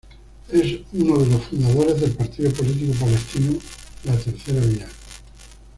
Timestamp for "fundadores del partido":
1.43-2.51